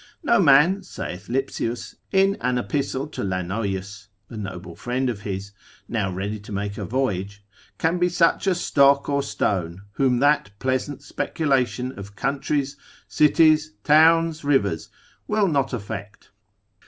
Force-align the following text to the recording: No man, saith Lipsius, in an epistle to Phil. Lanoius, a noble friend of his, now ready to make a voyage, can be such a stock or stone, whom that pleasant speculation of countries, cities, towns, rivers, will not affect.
No 0.23 0.39
man, 0.39 0.81
saith 0.81 1.29
Lipsius, 1.29 1.93
in 2.11 2.35
an 2.41 2.57
epistle 2.57 3.05
to 3.09 3.21
Phil. 3.21 3.27
Lanoius, 3.29 4.07
a 4.31 4.35
noble 4.37 4.75
friend 4.75 5.11
of 5.11 5.21
his, 5.21 5.51
now 5.87 6.11
ready 6.11 6.39
to 6.39 6.51
make 6.51 6.79
a 6.79 6.85
voyage, 6.85 7.43
can 7.77 7.99
be 7.99 8.09
such 8.09 8.47
a 8.47 8.55
stock 8.55 9.07
or 9.09 9.21
stone, 9.21 9.83
whom 9.91 10.17
that 10.17 10.49
pleasant 10.57 11.03
speculation 11.03 11.99
of 11.99 12.15
countries, 12.15 12.77
cities, 13.07 13.73
towns, 13.83 14.43
rivers, 14.43 14.89
will 15.27 15.47
not 15.47 15.71
affect. 15.71 16.31